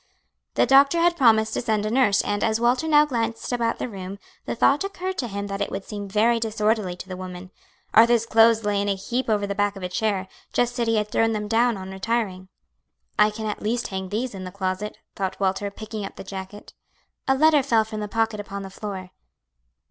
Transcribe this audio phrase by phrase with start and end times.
[0.55, 3.87] The doctor had promised to send a nurse and, as Walter now glanced about the
[3.87, 7.51] room, the thought occurred to him that it would seem very disorderly to the woman.
[7.93, 10.95] Arthur's clothes lay in a heap over the back of a chair, just as he
[10.95, 12.47] had thrown them down on retiring.
[13.19, 16.73] "I can at least hang these in the closet," thought Walter, picking up the jacket.
[17.27, 19.11] A letter fell from the pocket upon the floor.